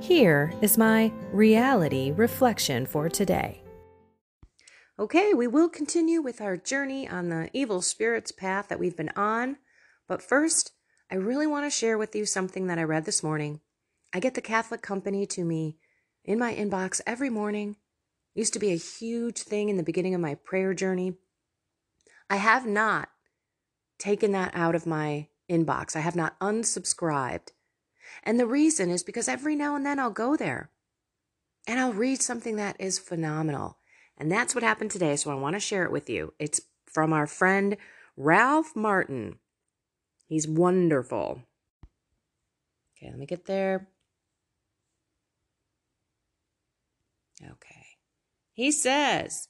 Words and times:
Here 0.00 0.52
is 0.60 0.78
my 0.78 1.10
reality 1.32 2.12
reflection 2.12 2.86
for 2.86 3.08
today. 3.08 3.62
Okay, 4.98 5.34
we 5.34 5.46
will 5.46 5.68
continue 5.68 6.22
with 6.22 6.40
our 6.40 6.56
journey 6.56 7.08
on 7.08 7.28
the 7.28 7.50
evil 7.52 7.82
spirits 7.82 8.30
path 8.30 8.68
that 8.68 8.78
we've 8.78 8.96
been 8.96 9.12
on. 9.16 9.56
But 10.06 10.22
first, 10.22 10.72
I 11.10 11.16
really 11.16 11.46
want 11.46 11.64
to 11.66 11.76
share 11.76 11.98
with 11.98 12.14
you 12.14 12.26
something 12.26 12.66
that 12.66 12.78
I 12.78 12.82
read 12.82 13.04
this 13.04 13.22
morning. 13.22 13.60
I 14.14 14.20
get 14.20 14.34
the 14.34 14.40
Catholic 14.40 14.82
Company 14.82 15.26
to 15.26 15.44
me 15.44 15.78
in 16.24 16.38
my 16.38 16.54
inbox 16.54 17.00
every 17.06 17.30
morning. 17.30 17.76
It 18.34 18.40
used 18.40 18.52
to 18.52 18.58
be 18.58 18.72
a 18.72 18.76
huge 18.76 19.38
thing 19.38 19.70
in 19.70 19.76
the 19.76 19.82
beginning 19.82 20.14
of 20.14 20.20
my 20.20 20.34
prayer 20.34 20.74
journey. 20.74 21.14
I 22.28 22.36
have 22.36 22.66
not 22.66 23.08
taken 23.98 24.32
that 24.32 24.52
out 24.54 24.74
of 24.74 24.86
my 24.86 25.28
inbox. 25.50 25.96
I 25.96 26.00
have 26.00 26.16
not 26.16 26.38
unsubscribed. 26.38 27.48
And 28.22 28.38
the 28.38 28.46
reason 28.46 28.90
is 28.90 29.02
because 29.02 29.28
every 29.28 29.54
now 29.56 29.76
and 29.76 29.84
then 29.84 29.98
I'll 29.98 30.10
go 30.10 30.36
there 30.36 30.70
and 31.66 31.80
I'll 31.80 31.92
read 31.92 32.22
something 32.22 32.56
that 32.56 32.76
is 32.78 32.98
phenomenal. 32.98 33.78
And 34.16 34.30
that's 34.30 34.54
what 34.54 34.64
happened 34.64 34.90
today. 34.90 35.16
So 35.16 35.30
I 35.30 35.34
want 35.34 35.54
to 35.56 35.60
share 35.60 35.84
it 35.84 35.92
with 35.92 36.08
you. 36.08 36.32
It's 36.38 36.60
from 36.86 37.12
our 37.12 37.26
friend 37.26 37.76
Ralph 38.16 38.74
Martin. 38.74 39.38
He's 40.26 40.48
wonderful. 40.48 41.42
Okay, 42.96 43.10
let 43.10 43.18
me 43.18 43.26
get 43.26 43.44
there. 43.44 43.88
Okay. 47.42 47.86
He 48.54 48.72
says, 48.72 49.48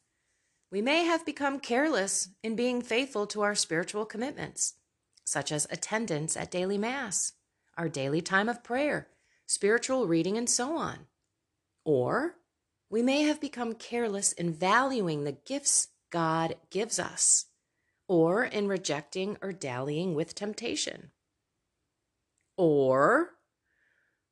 We 0.73 0.83
may 0.83 1.05
have 1.05 1.25
become 1.25 1.61
careless 1.61 2.31
in 2.43 2.57
being 2.57 2.83
faithful 2.83 3.27
to 3.29 3.43
our 3.43 3.55
spiritual 3.55 4.05
commitments, 4.05 4.75
such 5.25 5.53
as 5.53 5.69
attendance 5.71 6.37
at 6.37 6.51
daily 6.51 6.77
Mass 6.77 7.33
our 7.77 7.89
daily 7.89 8.21
time 8.21 8.49
of 8.49 8.65
prayer, 8.65 9.09
spiritual 9.47 10.07
reading, 10.07 10.37
and 10.37 10.49
so 10.49 10.77
on. 10.77 11.07
Or 11.85 12.37
we 12.91 13.03
may 13.03 13.23
have 13.23 13.41
become 13.41 13.75
careless 13.75 14.33
in 14.33 14.53
valuing 14.53 15.25
the 15.25 15.37
gifts 15.47 15.89
God 16.11 16.57
gives 16.71 16.99
us, 16.99 17.47
or 18.09 18.45
in 18.45 18.69
rejecting 18.69 19.37
or 19.43 19.53
dallying 19.53 20.15
with 20.15 20.35
temptation. 20.35 21.11
Or 22.57 23.31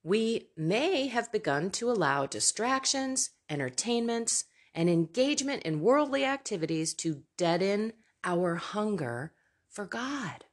we 0.03 0.49
may 0.57 1.09
have 1.09 1.33
begun 1.33 1.71
to 1.73 1.91
allow 1.91 2.27
distractions, 2.27 3.31
entertainments, 3.49 4.45
and 4.75 4.89
engagement 4.89 5.63
in 5.63 5.81
worldly 5.81 6.25
activities 6.25 6.95
to 6.95 7.23
deaden 7.37 7.93
our 8.23 8.57
hunger 8.57 9.33
for 9.69 9.87
God 9.87 10.45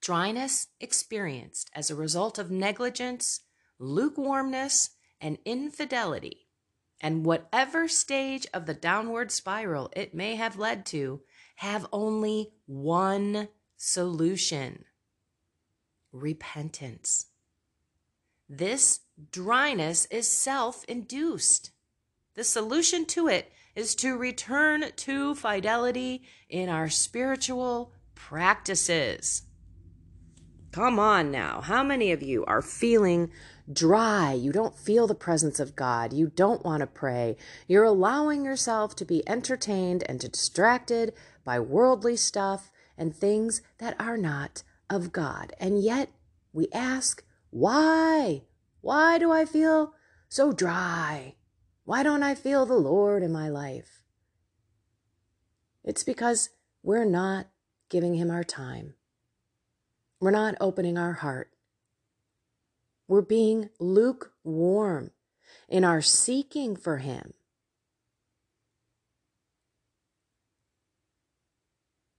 dryness 0.00 0.68
experienced 0.80 1.70
as 1.74 1.90
a 1.90 1.94
result 1.94 2.38
of 2.38 2.50
negligence, 2.50 3.40
lukewarmness, 3.78 4.90
and 5.20 5.38
infidelity, 5.44 6.46
and 7.00 7.24
whatever 7.24 7.88
stage 7.88 8.46
of 8.54 8.66
the 8.66 8.74
downward 8.74 9.30
spiral 9.30 9.90
it 9.94 10.14
may 10.14 10.36
have 10.36 10.58
led 10.58 10.86
to, 10.86 11.20
have 11.56 11.86
only 11.92 12.52
one 12.66 13.48
solution 13.76 14.84
repentance. 16.12 17.26
This 18.48 19.00
dryness 19.30 20.06
is 20.06 20.26
self 20.26 20.84
induced. 20.84 21.70
The 22.34 22.44
solution 22.44 23.04
to 23.06 23.28
it 23.28 23.52
is 23.76 23.94
to 23.96 24.16
return 24.16 24.84
to 24.96 25.34
fidelity 25.34 26.22
in 26.48 26.68
our 26.68 26.88
spiritual 26.88 27.92
practices. 28.14 29.42
Come 30.72 31.00
on 31.00 31.32
now. 31.32 31.62
How 31.62 31.82
many 31.82 32.12
of 32.12 32.22
you 32.22 32.44
are 32.44 32.62
feeling 32.62 33.32
dry? 33.72 34.32
You 34.32 34.52
don't 34.52 34.78
feel 34.78 35.08
the 35.08 35.16
presence 35.16 35.58
of 35.58 35.74
God. 35.74 36.12
You 36.12 36.28
don't 36.28 36.64
want 36.64 36.80
to 36.80 36.86
pray. 36.86 37.36
You're 37.66 37.84
allowing 37.84 38.44
yourself 38.44 38.94
to 38.96 39.04
be 39.04 39.28
entertained 39.28 40.04
and 40.08 40.20
distracted 40.20 41.12
by 41.44 41.58
worldly 41.58 42.16
stuff 42.16 42.70
and 42.96 43.14
things 43.14 43.62
that 43.78 43.96
are 44.00 44.16
not 44.16 44.62
of 44.88 45.12
God. 45.12 45.52
And 45.58 45.82
yet 45.82 46.10
we 46.52 46.68
ask, 46.72 47.24
why? 47.50 48.42
Why 48.80 49.18
do 49.18 49.32
I 49.32 49.46
feel 49.46 49.94
so 50.28 50.52
dry? 50.52 51.34
Why 51.84 52.04
don't 52.04 52.22
I 52.22 52.36
feel 52.36 52.64
the 52.64 52.74
Lord 52.74 53.24
in 53.24 53.32
my 53.32 53.48
life? 53.48 54.02
It's 55.82 56.04
because 56.04 56.50
we're 56.84 57.04
not 57.04 57.48
giving 57.88 58.14
Him 58.14 58.30
our 58.30 58.44
time. 58.44 58.94
We're 60.20 60.30
not 60.30 60.56
opening 60.60 60.98
our 60.98 61.14
heart. 61.14 61.50
We're 63.08 63.22
being 63.22 63.70
lukewarm 63.78 65.12
in 65.68 65.82
our 65.82 66.02
seeking 66.02 66.76
for 66.76 66.98
Him. 66.98 67.32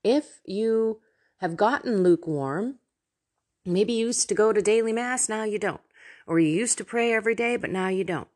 If 0.03 0.40
you 0.45 1.01
have 1.38 1.56
gotten 1.56 2.01
lukewarm, 2.01 2.79
maybe 3.66 3.94
you 3.94 4.07
used 4.07 4.28
to 4.29 4.35
go 4.35 4.51
to 4.51 4.61
daily 4.61 4.94
mass, 4.94 5.29
now 5.29 5.44
you 5.44 5.59
don't. 5.59 5.81
Or 6.25 6.40
you 6.40 6.50
used 6.50 6.78
to 6.79 6.84
pray 6.84 7.13
every 7.13 7.35
day, 7.35 7.56
but 7.56 7.69
now 7.69 7.90
you 7.90 8.03
don't. 8.03 8.28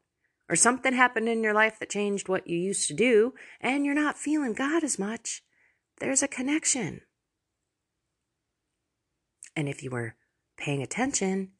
Or 0.47 0.55
something 0.55 0.93
happened 0.93 1.27
in 1.27 1.43
your 1.43 1.55
life 1.55 1.79
that 1.79 1.89
changed 1.89 2.29
what 2.29 2.47
you 2.47 2.57
used 2.57 2.87
to 2.87 2.93
do, 2.93 3.33
and 3.59 3.83
you're 3.83 3.95
not 3.95 4.17
feeling 4.17 4.53
God 4.53 4.83
as 4.83 4.99
much. 4.99 5.43
There's 5.99 6.21
a 6.21 6.27
connection. 6.27 7.01
And 9.55 9.69
if 9.69 9.83
you 9.83 9.89
were 9.89 10.15
paying 10.57 10.81
attention, 10.81 11.51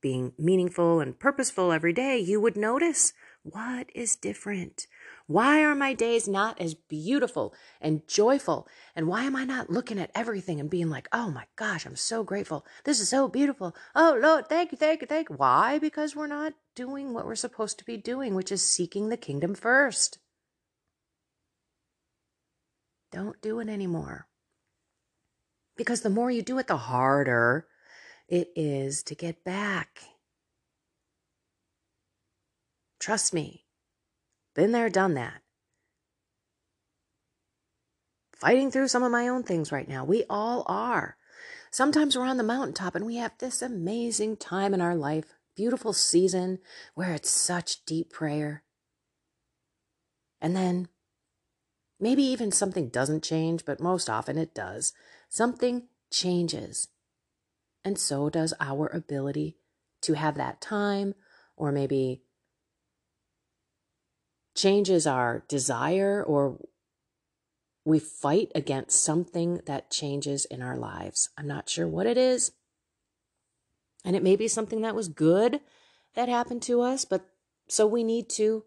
being 0.00 0.32
meaningful 0.38 1.00
and 1.00 1.18
purposeful 1.18 1.72
every 1.72 1.92
day, 1.92 2.18
you 2.18 2.40
would 2.40 2.56
notice 2.56 3.12
what 3.42 3.88
is 3.94 4.16
different. 4.16 4.86
Why 5.28 5.62
are 5.62 5.74
my 5.74 5.94
days 5.94 6.28
not 6.28 6.60
as 6.60 6.74
beautiful 6.74 7.54
and 7.80 8.06
joyful? 8.08 8.66
And 8.94 9.06
why 9.06 9.24
am 9.24 9.36
I 9.36 9.44
not 9.44 9.70
looking 9.70 9.98
at 9.98 10.10
everything 10.14 10.60
and 10.60 10.70
being 10.70 10.90
like, 10.90 11.08
oh 11.12 11.30
my 11.30 11.44
gosh, 11.56 11.86
I'm 11.86 11.96
so 11.96 12.24
grateful. 12.24 12.66
This 12.84 13.00
is 13.00 13.08
so 13.08 13.28
beautiful. 13.28 13.74
Oh 13.94 14.18
Lord, 14.20 14.48
thank 14.48 14.72
you, 14.72 14.78
thank 14.78 15.00
you, 15.00 15.06
thank 15.06 15.28
you. 15.28 15.36
Why? 15.36 15.78
Because 15.78 16.16
we're 16.16 16.26
not 16.26 16.54
doing 16.74 17.12
what 17.12 17.26
we're 17.26 17.36
supposed 17.36 17.78
to 17.78 17.84
be 17.84 17.96
doing, 17.96 18.34
which 18.34 18.52
is 18.52 18.66
seeking 18.66 19.08
the 19.08 19.16
kingdom 19.16 19.54
first. 19.54 20.18
Don't 23.12 23.40
do 23.40 23.60
it 23.60 23.68
anymore. 23.68 24.26
Because 25.76 26.00
the 26.00 26.10
more 26.10 26.30
you 26.30 26.42
do 26.42 26.58
it, 26.58 26.66
the 26.66 26.76
harder 26.76 27.66
it 28.28 28.50
is 28.56 29.02
to 29.04 29.14
get 29.14 29.44
back. 29.44 30.00
Trust 32.98 33.32
me. 33.34 33.64
Been 34.54 34.72
there, 34.72 34.88
done 34.88 35.14
that. 35.14 35.42
Fighting 38.36 38.70
through 38.70 38.88
some 38.88 39.02
of 39.02 39.12
my 39.12 39.28
own 39.28 39.42
things 39.42 39.70
right 39.72 39.88
now. 39.88 40.04
We 40.04 40.24
all 40.28 40.64
are. 40.66 41.16
Sometimes 41.70 42.16
we're 42.16 42.26
on 42.26 42.36
the 42.36 42.42
mountaintop 42.42 42.94
and 42.94 43.06
we 43.06 43.16
have 43.16 43.32
this 43.38 43.62
amazing 43.62 44.36
time 44.38 44.74
in 44.74 44.80
our 44.80 44.94
life, 44.94 45.34
beautiful 45.56 45.92
season 45.92 46.58
where 46.94 47.12
it's 47.12 47.30
such 47.30 47.84
deep 47.84 48.10
prayer. 48.12 48.62
And 50.40 50.56
then 50.56 50.88
maybe 52.00 52.22
even 52.22 52.52
something 52.52 52.88
doesn't 52.88 53.24
change, 53.24 53.64
but 53.64 53.80
most 53.80 54.10
often 54.10 54.36
it 54.38 54.54
does. 54.54 54.92
Something 55.28 55.88
changes. 56.10 56.88
And 57.84 57.98
so 57.98 58.28
does 58.28 58.54
our 58.60 58.88
ability 58.88 59.56
to 60.02 60.14
have 60.14 60.36
that 60.36 60.60
time 60.60 61.14
or 61.56 61.72
maybe 61.72 62.22
changes 64.54 65.06
our 65.06 65.44
desire 65.48 66.22
or 66.22 66.58
we 67.84 68.00
fight 68.00 68.50
against 68.54 69.00
something 69.02 69.60
that 69.66 69.90
changes 69.90 70.44
in 70.46 70.60
our 70.60 70.76
lives. 70.76 71.30
I'm 71.38 71.46
not 71.46 71.68
sure 71.68 71.86
what 71.86 72.06
it 72.06 72.18
is. 72.18 72.50
And 74.04 74.16
it 74.16 74.22
may 74.22 74.34
be 74.34 74.48
something 74.48 74.80
that 74.80 74.94
was 74.94 75.08
good 75.08 75.60
that 76.14 76.28
happened 76.28 76.62
to 76.62 76.80
us, 76.80 77.04
but 77.04 77.26
so 77.68 77.86
we 77.86 78.02
need 78.02 78.28
to 78.30 78.64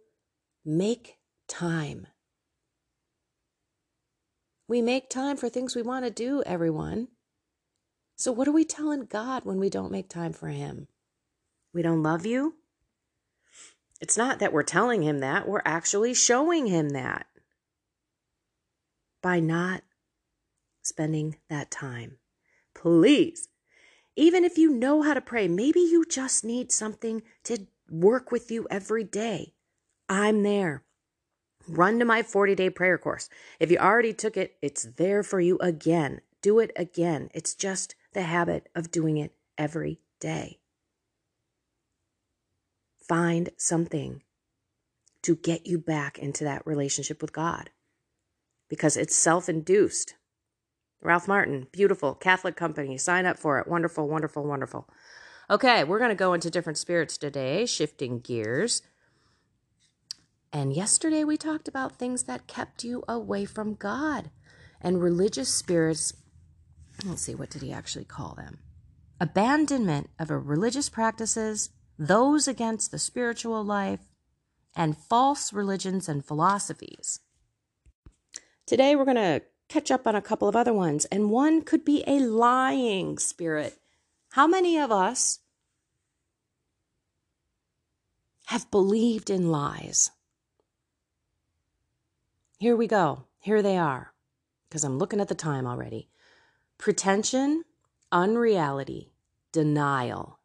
make 0.64 1.18
time. 1.48 2.08
We 4.70 4.84
make 4.84 5.10
time 5.10 5.36
for 5.36 5.50
things 5.50 5.76
we 5.76 5.82
want 5.82 6.06
to 6.06 6.12
do, 6.12 6.44
everyone. 6.46 7.08
So, 8.16 8.32
what 8.32 8.48
are 8.48 8.52
we 8.52 8.64
telling 8.64 9.06
God 9.06 9.44
when 9.44 9.60
we 9.60 9.68
don't 9.68 9.92
make 9.92 10.10
time 10.10 10.32
for 10.32 10.50
Him? 10.50 10.88
We 11.74 11.82
don't 11.82 12.04
love 12.04 12.24
you? 12.24 12.54
It's 14.00 14.16
not 14.16 14.38
that 14.38 14.54
we're 14.54 14.62
telling 14.62 15.02
Him 15.02 15.22
that, 15.22 15.48
we're 15.48 15.64
actually 15.66 16.14
showing 16.14 16.68
Him 16.68 16.90
that 16.90 17.26
by 19.24 19.40
not 19.40 19.82
spending 20.84 21.38
that 21.50 21.72
time. 21.72 22.20
Please, 22.76 23.48
even 24.16 24.44
if 24.44 24.60
you 24.60 24.70
know 24.70 25.02
how 25.02 25.16
to 25.16 25.22
pray, 25.22 25.48
maybe 25.48 25.80
you 25.80 26.06
just 26.06 26.46
need 26.46 26.72
something 26.72 27.24
to 27.46 27.66
work 27.90 28.32
with 28.32 28.52
you 28.52 28.68
every 28.70 29.04
day. 29.04 29.54
I'm 30.08 30.44
there. 30.44 30.84
Run 31.68 32.00
to 32.00 32.06
my 32.06 32.24
40 32.24 32.56
day 32.56 32.70
prayer 32.70 32.98
course. 32.98 33.30
If 33.60 33.72
you 33.72 33.78
already 33.78 34.14
took 34.14 34.38
it, 34.38 34.56
it's 34.62 34.84
there 34.84 35.24
for 35.24 35.40
you 35.40 35.58
again. 35.60 36.22
Do 36.42 36.60
it 36.60 36.72
again. 36.76 37.30
It's 37.34 37.54
just 37.54 37.96
the 38.14 38.24
habit 38.24 38.70
of 38.76 38.92
doing 38.92 39.18
it 39.18 39.34
every 39.58 40.00
day. 40.20 40.60
Find 43.08 43.50
something 43.58 44.24
to 45.24 45.36
get 45.36 45.68
you 45.68 45.78
back 45.78 46.18
into 46.18 46.44
that 46.44 46.66
relationship 46.66 47.22
with 47.22 47.34
God 47.34 47.72
because 48.70 48.96
it's 48.96 49.16
self 49.16 49.50
induced. 49.50 50.16
Ralph 51.02 51.28
Martin, 51.28 51.68
beautiful 51.72 52.14
Catholic 52.14 52.56
company. 52.56 52.98
Sign 52.98 53.26
up 53.26 53.40
for 53.40 53.60
it. 53.60 53.68
Wonderful, 53.68 54.08
wonderful, 54.08 54.46
wonderful. 54.46 54.88
Okay, 55.50 55.84
we're 55.84 55.98
going 55.98 56.10
to 56.10 56.16
go 56.16 56.34
into 56.34 56.52
different 56.52 56.78
spirits 56.78 57.18
today, 57.18 57.66
shifting 57.66 58.20
gears. 58.20 58.82
And 60.52 60.74
yesterday 60.74 61.24
we 61.24 61.38
talked 61.38 61.68
about 61.68 61.98
things 61.98 62.24
that 62.24 62.48
kept 62.48 62.84
you 62.84 63.04
away 63.08 63.46
from 63.46 63.76
God 63.76 64.32
and 64.82 65.02
religious 65.02 65.54
spirits 65.54 66.14
let's 67.06 67.22
see, 67.22 67.36
what 67.36 67.50
did 67.50 67.62
he 67.62 67.72
actually 67.72 68.06
call 68.06 68.36
them? 68.36 68.60
Abandonment 69.20 70.10
of 70.18 70.30
religious 70.30 70.90
practices, 70.90 71.70
those 71.98 72.48
against 72.48 72.92
the 72.92 73.00
spiritual 73.00 73.64
life, 73.64 74.02
and 74.76 74.98
false 74.98 75.52
religions 75.52 76.08
and 76.08 76.26
philosophies. 76.26 77.20
Today 78.66 78.96
we're 78.96 79.06
going 79.06 79.16
to 79.16 79.42
catch 79.68 79.92
up 79.92 80.08
on 80.08 80.16
a 80.16 80.22
couple 80.22 80.48
of 80.48 80.56
other 80.56 80.74
ones, 80.74 81.06
and 81.06 81.32
one 81.32 81.62
could 81.62 81.84
be 81.84 82.04
a 82.08 82.20
lying 82.20 83.18
spirit. 83.18 83.78
How 84.32 84.48
many 84.48 84.78
of 84.78 84.92
us 84.92 85.40
have 88.46 88.72
believed 88.72 89.30
in 89.30 89.52
lies? 89.52 90.12
Here 92.60 92.76
we 92.76 92.88
go. 92.88 93.24
Here 93.40 93.62
they 93.62 93.78
are, 93.78 94.12
because 94.68 94.84
I'm 94.84 94.98
looking 94.98 95.22
at 95.22 95.30
the 95.30 95.34
time 95.34 95.66
already. 95.66 96.10
Pretension, 96.78 97.64
unreality, 98.12 99.14
denial, 99.54 100.40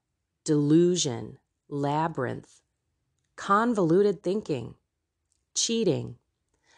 delusion, 0.44 1.38
labyrinth, 1.68 2.60
convoluted 3.34 4.22
thinking, 4.22 4.76
cheating, 5.56 6.18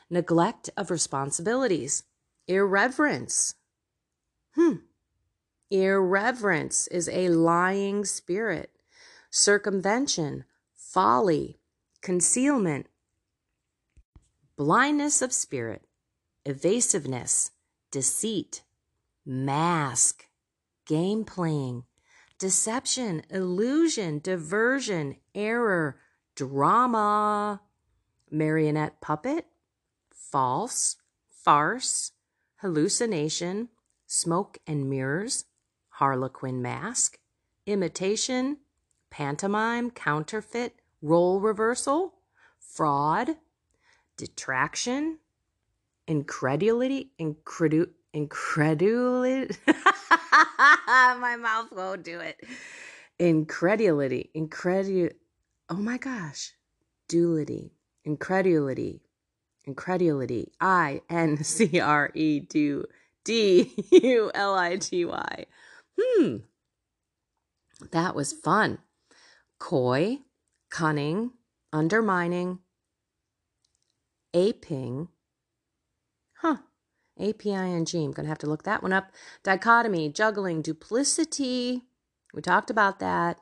neglect 0.08 0.70
of 0.74 0.90
responsibilities, 0.90 2.04
irreverence. 2.48 3.56
Hmm. 4.54 4.76
Irreverence 5.70 6.86
is 6.86 7.10
a 7.10 7.28
lying 7.28 8.06
spirit, 8.06 8.70
circumvention, 9.28 10.46
folly, 10.74 11.58
concealment, 12.00 12.86
blindness 14.56 15.20
of 15.20 15.32
spirit, 15.32 15.82
evasiveness, 16.46 17.50
deceit, 17.90 18.62
mask, 19.24 20.24
game 20.86 21.24
playing, 21.24 21.84
deception, 22.38 23.22
illusion, 23.28 24.18
diversion, 24.18 25.16
error, 25.34 25.98
drama, 26.34 27.60
marionette 28.30 29.00
puppet, 29.00 29.46
false, 30.14 30.96
farce, 31.28 32.12
hallucination, 32.56 33.68
smoke 34.06 34.58
and 34.66 34.88
mirrors, 34.88 35.44
harlequin 35.88 36.62
mask, 36.62 37.18
imitation, 37.66 38.56
pantomime, 39.10 39.90
counterfeit, 39.90 40.76
role 41.02 41.40
reversal, 41.40 42.14
fraud, 42.58 43.36
detraction, 44.16 45.18
incredulity, 46.06 47.10
incredu- 47.20 47.90
incredulity. 48.12 49.54
my 49.66 51.36
mouth 51.38 51.72
won't 51.72 52.02
do 52.02 52.20
it. 52.20 52.40
Incredulity, 53.18 54.30
incredu. 54.36 55.12
Oh 55.68 55.76
my 55.76 55.98
gosh, 55.98 56.52
duality, 57.08 57.72
incredulity, 58.04 59.02
incredulity. 59.66 60.52
I 60.60 61.02
N 61.08 61.42
C 61.42 61.80
R 61.80 62.10
E 62.14 62.40
D 63.24 63.74
U 63.90 64.30
L 64.34 64.54
I 64.54 64.76
T 64.76 65.04
Y. 65.04 65.46
Hmm, 65.98 66.36
that 67.90 68.14
was 68.14 68.32
fun. 68.32 68.78
Coy, 69.58 70.18
cunning, 70.70 71.32
undermining, 71.72 72.58
aping. 74.36 75.08
Huh. 76.40 76.58
API 77.18 77.50
and 77.52 77.86
G. 77.86 78.04
I'm 78.04 78.12
going 78.12 78.24
to 78.24 78.28
have 78.28 78.38
to 78.38 78.46
look 78.46 78.64
that 78.64 78.82
one 78.82 78.92
up. 78.92 79.10
Dichotomy, 79.42 80.10
juggling, 80.10 80.60
duplicity. 80.60 81.84
We 82.34 82.42
talked 82.42 82.70
about 82.70 83.00
that. 83.00 83.38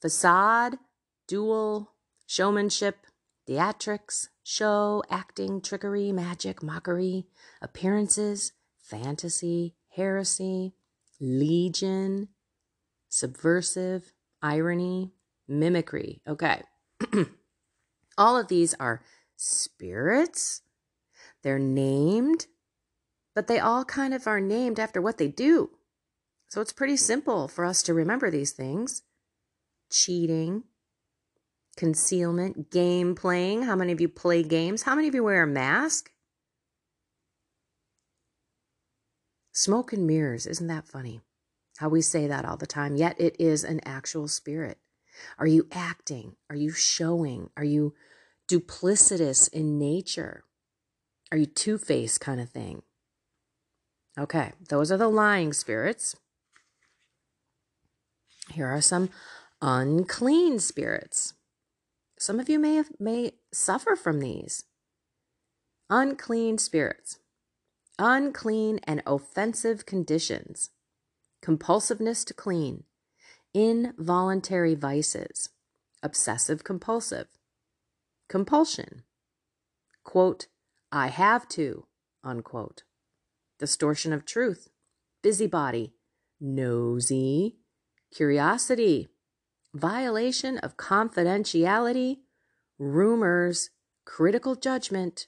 Facade, 0.00 0.78
dual, 1.26 1.92
showmanship, 2.26 3.06
theatrics, 3.46 4.28
show, 4.42 5.02
acting, 5.10 5.60
trickery, 5.60 6.10
magic, 6.10 6.62
mockery, 6.62 7.26
appearances, 7.60 8.52
fantasy, 8.80 9.74
heresy, 9.90 10.72
legion, 11.20 12.28
subversive, 13.10 14.12
irony, 14.40 15.12
mimicry. 15.46 16.22
Okay. 16.26 16.62
All 18.18 18.38
of 18.38 18.48
these 18.48 18.74
are 18.80 19.02
spirits. 19.38 20.62
They're 21.42 21.58
named 21.58 22.46
but 23.38 23.46
they 23.46 23.60
all 23.60 23.84
kind 23.84 24.14
of 24.14 24.26
are 24.26 24.40
named 24.40 24.80
after 24.80 25.00
what 25.00 25.16
they 25.16 25.28
do. 25.28 25.70
So 26.48 26.60
it's 26.60 26.72
pretty 26.72 26.96
simple 26.96 27.46
for 27.46 27.64
us 27.64 27.84
to 27.84 27.94
remember 27.94 28.32
these 28.32 28.50
things 28.50 29.02
cheating, 29.92 30.64
concealment, 31.76 32.72
game 32.72 33.14
playing. 33.14 33.62
How 33.62 33.76
many 33.76 33.92
of 33.92 34.00
you 34.00 34.08
play 34.08 34.42
games? 34.42 34.82
How 34.82 34.96
many 34.96 35.06
of 35.06 35.14
you 35.14 35.22
wear 35.22 35.44
a 35.44 35.46
mask? 35.46 36.10
Smoke 39.52 39.92
and 39.92 40.04
mirrors. 40.04 40.44
Isn't 40.44 40.66
that 40.66 40.88
funny? 40.88 41.20
How 41.76 41.88
we 41.88 42.02
say 42.02 42.26
that 42.26 42.44
all 42.44 42.56
the 42.56 42.66
time, 42.66 42.96
yet 42.96 43.14
it 43.20 43.36
is 43.38 43.62
an 43.62 43.80
actual 43.84 44.26
spirit. 44.26 44.78
Are 45.38 45.46
you 45.46 45.68
acting? 45.70 46.34
Are 46.50 46.56
you 46.56 46.72
showing? 46.72 47.50
Are 47.56 47.62
you 47.62 47.94
duplicitous 48.48 49.52
in 49.52 49.78
nature? 49.78 50.44
Are 51.30 51.38
you 51.38 51.46
two 51.46 51.78
faced 51.78 52.20
kind 52.20 52.40
of 52.40 52.48
thing? 52.48 52.82
Okay, 54.18 54.52
those 54.68 54.90
are 54.90 54.96
the 54.96 55.08
lying 55.08 55.52
spirits. 55.52 56.16
Here 58.52 58.66
are 58.66 58.80
some 58.80 59.10
unclean 59.60 60.58
spirits. 60.58 61.34
Some 62.18 62.40
of 62.40 62.48
you 62.48 62.58
may 62.58 62.74
have, 62.74 62.90
may 62.98 63.32
suffer 63.52 63.94
from 63.94 64.18
these. 64.18 64.64
Unclean 65.90 66.58
spirits. 66.58 67.18
Unclean 67.98 68.80
and 68.84 69.02
offensive 69.06 69.86
conditions. 69.86 70.70
Compulsiveness 71.42 72.24
to 72.24 72.34
clean. 72.34 72.84
Involuntary 73.54 74.74
vices. 74.74 75.50
Obsessive 76.02 76.64
compulsive. 76.64 77.37
Compulsion. 78.28 79.02
Quote, 80.04 80.46
I 80.92 81.08
have 81.08 81.48
to, 81.48 81.86
unquote. 82.22 82.84
Distortion 83.58 84.12
of 84.12 84.24
truth, 84.24 84.68
busybody, 85.22 85.94
nosy, 86.40 87.56
curiosity, 88.14 89.08
violation 89.74 90.58
of 90.58 90.76
confidentiality, 90.76 92.18
rumors, 92.78 93.70
critical 94.04 94.54
judgment, 94.54 95.26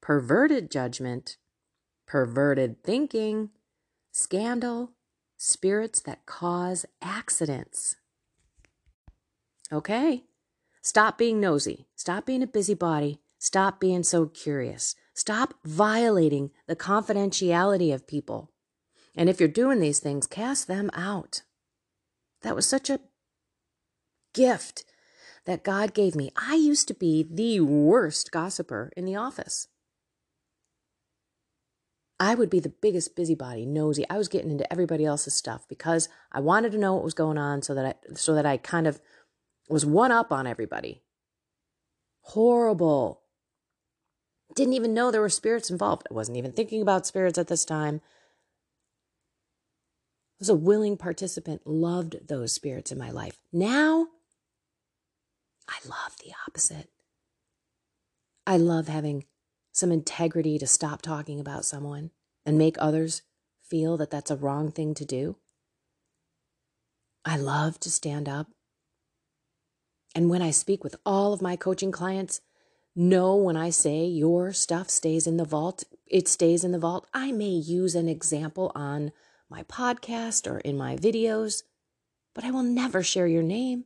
perverted 0.00 0.70
judgment, 0.70 1.36
perverted 2.06 2.82
thinking, 2.82 3.50
scandal, 4.12 4.92
spirits 5.38 6.00
that 6.00 6.26
cause 6.26 6.84
accidents. 7.00 7.96
Okay? 9.72 10.24
Stop 10.82 11.16
being 11.16 11.40
nosy. 11.40 11.86
Stop 11.94 12.26
being 12.26 12.42
a 12.42 12.46
busybody. 12.46 13.20
Stop 13.38 13.80
being 13.80 14.02
so 14.02 14.26
curious. 14.26 14.96
Stop 15.14 15.54
violating 15.64 16.50
the 16.66 16.76
confidentiality 16.76 17.94
of 17.94 18.06
people. 18.06 18.50
And 19.14 19.28
if 19.28 19.38
you're 19.38 19.48
doing 19.48 19.78
these 19.78 20.00
things, 20.00 20.26
cast 20.26 20.66
them 20.66 20.90
out. 20.92 21.42
That 22.42 22.56
was 22.56 22.66
such 22.66 22.90
a 22.90 23.00
gift 24.34 24.84
that 25.44 25.64
God 25.64 25.94
gave 25.94 26.14
me. 26.14 26.32
I 26.36 26.54
used 26.54 26.88
to 26.88 26.94
be 26.94 27.26
the 27.28 27.60
worst 27.60 28.32
gossiper 28.32 28.92
in 28.96 29.04
the 29.04 29.16
office. 29.16 29.68
I 32.18 32.36
would 32.36 32.50
be 32.50 32.60
the 32.60 32.68
biggest 32.68 33.16
busybody, 33.16 33.66
nosy. 33.66 34.08
I 34.08 34.16
was 34.16 34.28
getting 34.28 34.52
into 34.52 34.70
everybody 34.72 35.04
else's 35.04 35.34
stuff 35.34 35.66
because 35.68 36.08
I 36.30 36.40
wanted 36.40 36.70
to 36.72 36.78
know 36.78 36.94
what 36.94 37.04
was 37.04 37.14
going 37.14 37.38
on 37.38 37.62
so 37.62 37.74
that 37.74 37.84
I 37.84 38.14
so 38.14 38.34
that 38.34 38.46
I 38.46 38.56
kind 38.56 38.86
of 38.86 39.00
was 39.72 39.86
one 39.86 40.12
up 40.12 40.30
on 40.30 40.46
everybody. 40.46 41.02
Horrible. 42.20 43.22
Didn't 44.54 44.74
even 44.74 44.92
know 44.92 45.10
there 45.10 45.22
were 45.22 45.30
spirits 45.30 45.70
involved. 45.70 46.06
I 46.10 46.14
wasn't 46.14 46.36
even 46.36 46.52
thinking 46.52 46.82
about 46.82 47.06
spirits 47.06 47.38
at 47.38 47.48
this 47.48 47.64
time. 47.64 48.02
I 50.34 50.36
was 50.38 50.50
a 50.50 50.54
willing 50.54 50.98
participant, 50.98 51.66
loved 51.66 52.28
those 52.28 52.52
spirits 52.52 52.92
in 52.92 52.98
my 52.98 53.10
life. 53.10 53.38
Now, 53.52 54.08
I 55.68 55.78
love 55.86 56.16
the 56.22 56.32
opposite. 56.46 56.90
I 58.46 58.58
love 58.58 58.88
having 58.88 59.24
some 59.72 59.90
integrity 59.90 60.58
to 60.58 60.66
stop 60.66 61.00
talking 61.00 61.40
about 61.40 61.64
someone 61.64 62.10
and 62.44 62.58
make 62.58 62.76
others 62.78 63.22
feel 63.62 63.96
that 63.96 64.10
that's 64.10 64.30
a 64.30 64.36
wrong 64.36 64.70
thing 64.70 64.92
to 64.94 65.06
do. 65.06 65.36
I 67.24 67.38
love 67.38 67.80
to 67.80 67.90
stand 67.90 68.28
up 68.28 68.48
and 70.14 70.28
when 70.28 70.42
I 70.42 70.50
speak 70.50 70.84
with 70.84 70.96
all 71.06 71.32
of 71.32 71.42
my 71.42 71.56
coaching 71.56 71.92
clients, 71.92 72.40
know 72.94 73.34
when 73.36 73.56
I 73.56 73.70
say 73.70 74.04
your 74.04 74.52
stuff 74.52 74.90
stays 74.90 75.26
in 75.26 75.38
the 75.38 75.44
vault, 75.44 75.84
it 76.06 76.28
stays 76.28 76.64
in 76.64 76.72
the 76.72 76.78
vault. 76.78 77.06
I 77.14 77.32
may 77.32 77.48
use 77.48 77.94
an 77.94 78.08
example 78.08 78.70
on 78.74 79.12
my 79.48 79.62
podcast 79.62 80.50
or 80.50 80.58
in 80.58 80.76
my 80.76 80.96
videos, 80.96 81.62
but 82.34 82.44
I 82.44 82.50
will 82.50 82.62
never 82.62 83.02
share 83.02 83.26
your 83.26 83.42
name. 83.42 83.84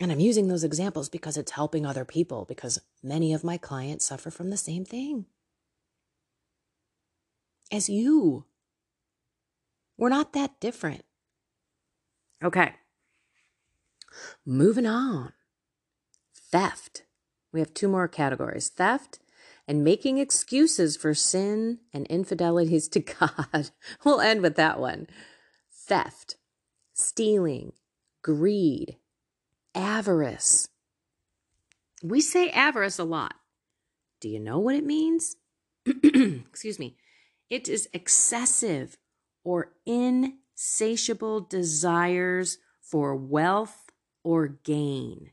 And 0.00 0.10
I'm 0.10 0.20
using 0.20 0.48
those 0.48 0.64
examples 0.64 1.08
because 1.08 1.36
it's 1.36 1.52
helping 1.52 1.86
other 1.86 2.04
people, 2.04 2.44
because 2.44 2.80
many 3.02 3.32
of 3.32 3.44
my 3.44 3.56
clients 3.56 4.04
suffer 4.04 4.30
from 4.30 4.50
the 4.50 4.56
same 4.56 4.84
thing 4.84 5.26
as 7.70 7.88
you. 7.88 8.44
We're 9.96 10.08
not 10.08 10.32
that 10.32 10.58
different. 10.58 11.04
Okay. 12.42 12.74
Moving 14.44 14.86
on. 14.86 15.32
Theft. 16.34 17.02
We 17.52 17.60
have 17.60 17.74
two 17.74 17.88
more 17.88 18.08
categories 18.08 18.68
theft 18.68 19.20
and 19.66 19.84
making 19.84 20.18
excuses 20.18 20.96
for 20.96 21.14
sin 21.14 21.78
and 21.92 22.06
infidelities 22.08 22.88
to 22.88 23.00
God. 23.20 23.70
we'll 24.04 24.20
end 24.20 24.42
with 24.42 24.56
that 24.56 24.78
one. 24.78 25.06
Theft, 25.72 26.36
stealing, 26.92 27.72
greed, 28.22 28.96
avarice. 29.74 30.68
We 32.02 32.20
say 32.20 32.50
avarice 32.50 32.98
a 32.98 33.04
lot. 33.04 33.34
Do 34.20 34.28
you 34.28 34.40
know 34.40 34.58
what 34.58 34.74
it 34.74 34.84
means? 34.84 35.36
Excuse 35.86 36.78
me. 36.78 36.96
It 37.50 37.68
is 37.68 37.88
excessive 37.92 38.96
or 39.44 39.72
insatiable 39.86 41.40
desires 41.40 42.58
for 42.80 43.14
wealth 43.14 43.83
or 44.24 44.48
gain. 44.48 45.30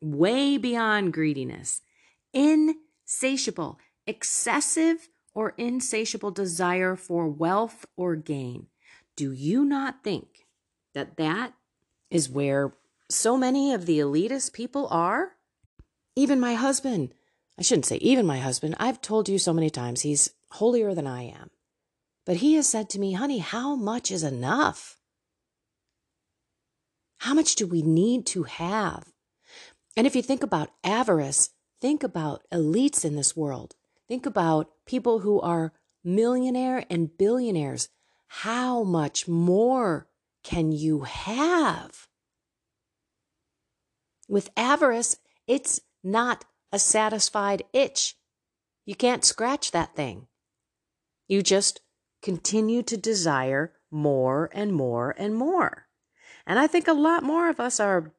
Way 0.00 0.56
beyond 0.56 1.12
greediness, 1.12 1.82
insatiable, 2.32 3.78
excessive 4.06 5.08
or 5.34 5.52
insatiable 5.58 6.30
desire 6.30 6.96
for 6.96 7.28
wealth 7.28 7.84
or 7.96 8.16
gain. 8.16 8.68
Do 9.16 9.32
you 9.32 9.64
not 9.64 10.02
think 10.02 10.46
that 10.94 11.16
that 11.18 11.52
is 12.10 12.30
where 12.30 12.72
so 13.10 13.36
many 13.36 13.72
of 13.72 13.86
the 13.86 13.98
elitist 13.98 14.52
people 14.52 14.88
are? 14.88 15.32
Even 16.14 16.40
my 16.40 16.54
husband, 16.54 17.12
I 17.58 17.62
shouldn't 17.62 17.86
say 17.86 17.96
even 17.96 18.26
my 18.26 18.38
husband, 18.38 18.76
I've 18.78 19.00
told 19.00 19.28
you 19.28 19.38
so 19.38 19.52
many 19.52 19.70
times 19.70 20.00
he's 20.00 20.30
holier 20.52 20.94
than 20.94 21.06
I 21.06 21.24
am. 21.24 21.50
But 22.24 22.36
he 22.36 22.54
has 22.54 22.66
said 22.66 22.88
to 22.90 22.98
me, 22.98 23.12
honey, 23.12 23.38
how 23.38 23.76
much 23.76 24.10
is 24.10 24.22
enough? 24.22 24.98
How 27.18 27.34
much 27.34 27.54
do 27.54 27.66
we 27.66 27.82
need 27.82 28.26
to 28.26 28.44
have? 28.44 29.12
And 29.96 30.06
if 30.06 30.14
you 30.14 30.22
think 30.22 30.42
about 30.42 30.70
avarice, 30.84 31.50
think 31.80 32.02
about 32.02 32.42
elites 32.52 33.04
in 33.04 33.16
this 33.16 33.36
world. 33.36 33.74
Think 34.08 34.26
about 34.26 34.70
people 34.86 35.20
who 35.20 35.40
are 35.40 35.72
millionaire 36.04 36.84
and 36.90 37.16
billionaires. 37.16 37.88
How 38.28 38.82
much 38.82 39.26
more 39.26 40.08
can 40.44 40.72
you 40.72 41.00
have? 41.02 42.08
With 44.28 44.50
avarice, 44.56 45.16
it's 45.46 45.80
not 46.02 46.44
a 46.72 46.78
satisfied 46.78 47.62
itch. 47.72 48.16
You 48.84 48.94
can't 48.94 49.24
scratch 49.24 49.70
that 49.70 49.96
thing. 49.96 50.26
You 51.28 51.42
just 51.42 51.80
continue 52.22 52.82
to 52.84 52.96
desire 52.96 53.72
more 53.90 54.50
and 54.52 54.72
more 54.72 55.14
and 55.18 55.34
more. 55.34 55.85
And 56.46 56.58
I 56.58 56.66
think 56.66 56.86
a 56.86 56.92
lot 56.92 57.22
more 57.22 57.48
of 57.48 57.58
us 57.58 57.80
are 57.80 58.12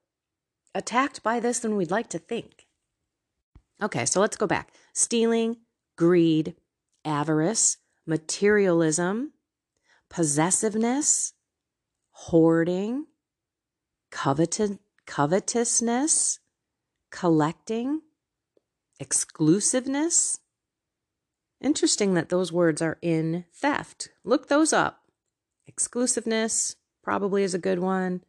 attacked 0.75 1.23
by 1.23 1.39
this 1.39 1.59
than 1.59 1.75
we'd 1.75 1.91
like 1.91 2.09
to 2.09 2.19
think. 2.19 2.67
Okay, 3.81 4.05
so 4.05 4.19
let's 4.19 4.37
go 4.37 4.47
back 4.47 4.73
stealing, 4.93 5.57
greed, 5.95 6.55
avarice, 7.05 7.77
materialism, 8.05 9.33
possessiveness, 10.09 11.33
hoarding, 12.11 13.05
coveted, 14.11 14.79
covetousness, 15.05 16.39
collecting, 17.11 18.01
exclusiveness. 18.99 20.39
Interesting 21.61 22.13
that 22.13 22.29
those 22.29 22.51
words 22.51 22.81
are 22.81 22.97
in 23.01 23.45
theft. 23.53 24.09
Look 24.23 24.47
those 24.47 24.73
up. 24.73 25.03
Exclusiveness, 25.65 26.75
probably 27.07 27.41
is 27.41 27.53
a 27.53 27.57
good 27.57 27.79
one. 27.79 28.21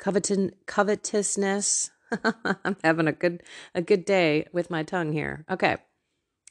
Covetousness. 0.00 1.90
I'm 2.64 2.76
having 2.82 3.06
a 3.06 3.12
good 3.12 3.44
a 3.76 3.80
good 3.80 4.04
day 4.04 4.48
with 4.52 4.70
my 4.70 4.82
tongue 4.82 5.12
here. 5.12 5.44
Okay. 5.48 5.76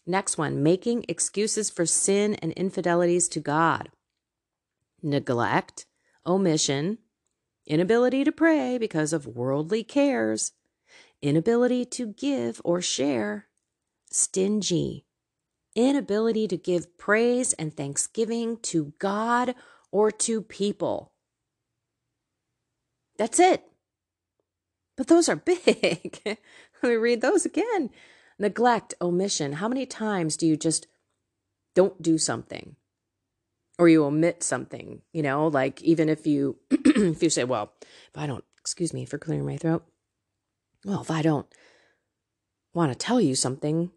Next 0.08 0.38
one, 0.38 0.64
making 0.64 1.04
excuses 1.10 1.70
for 1.70 1.86
sin 1.86 2.36
and 2.36 2.54
infidelities 2.54 3.28
to 3.30 3.42
God. 3.42 3.90
Neglect, 5.04 5.86
omission, 6.26 7.00
inability 7.68 8.24
to 8.24 8.32
pray 8.32 8.78
because 8.78 9.12
of 9.12 9.28
worldly 9.28 9.84
cares, 9.84 10.54
inability 11.22 11.84
to 11.84 12.14
give 12.14 12.62
or 12.64 12.82
share, 12.82 13.48
stingy, 14.10 15.06
inability 15.76 16.48
to 16.48 16.56
give 16.56 16.98
praise 16.98 17.52
and 17.54 17.76
thanksgiving 17.76 18.56
to 18.62 18.94
God 19.00 19.54
or 19.92 20.12
to 20.12 20.42
people. 20.42 21.12
That's 23.18 23.40
it. 23.40 23.64
But 24.98 25.08
those 25.08 25.30
are 25.30 25.36
big. 25.46 26.22
Let 26.26 26.38
me 26.84 26.96
read 26.96 27.22
those 27.22 27.46
again. 27.46 27.90
Neglect, 28.38 28.94
omission. 29.02 29.54
How 29.54 29.68
many 29.68 29.86
times 29.86 30.38
do 30.38 30.46
you 30.46 30.58
just 30.58 30.88
don't 31.74 32.02
do 32.02 32.18
something? 32.18 32.76
Or 33.78 33.90
you 33.90 34.06
omit 34.06 34.42
something, 34.42 35.02
you 35.12 35.22
know, 35.22 35.48
like 35.48 35.82
even 35.82 36.08
if 36.08 36.26
you 36.26 36.58
if 36.72 37.22
you 37.22 37.30
say, 37.30 37.44
well, 37.44 37.74
if 37.82 38.18
I 38.18 38.26
don't, 38.26 38.44
excuse 38.58 38.94
me 38.94 39.06
for 39.06 39.18
clearing 39.18 39.46
my 39.46 39.58
throat. 39.58 39.84
Well, 40.86 41.02
if 41.02 41.12
I 41.12 41.22
don't 41.22 41.46
want 42.74 42.94
to 42.94 42.98
tell 42.98 43.20
you 43.20 43.36
something, 43.36 43.92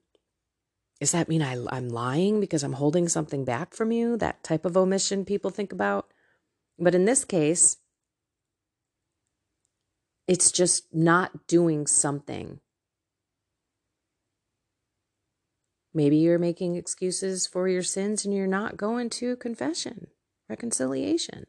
does 0.99 1.13
that 1.13 1.29
mean 1.29 1.43
I, 1.43 1.65
I'm 1.71 1.89
lying 1.89 2.41
because 2.41 2.65
I'm 2.65 2.73
holding 2.73 3.09
something 3.09 3.45
back 3.45 3.73
from 3.73 3.93
you? 3.93 4.17
That 4.17 4.43
type 4.43 4.65
of 4.65 4.77
omission 4.77 5.25
people 5.25 5.51
think 5.51 5.73
about. 5.73 6.09
But 6.77 6.95
in 6.97 7.05
this 7.05 7.25
case, 7.25 7.77
it's 10.29 10.53
just 10.53 10.95
not 10.95 11.47
doing 11.47 11.87
something. 11.87 12.61
Maybe 15.95 16.19
you're 16.19 16.39
making 16.39 16.77
excuses 16.77 17.47
for 17.47 17.67
your 17.67 17.83
sins 17.83 18.25
and 18.25 18.35
you're 18.35 18.47
not 18.47 18.77
going 18.77 19.09
to 19.11 19.37
confession, 19.37 20.09
reconciliation. 20.49 21.47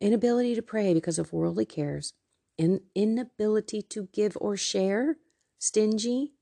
Inability 0.00 0.54
to 0.54 0.62
pray 0.62 0.94
because 0.94 1.18
of 1.18 1.30
worldly 1.30 1.66
cares, 1.66 2.14
in, 2.56 2.80
inability 2.94 3.82
to 3.82 4.08
give 4.14 4.36
or 4.40 4.56
share, 4.56 5.18
stingy, 5.58 6.32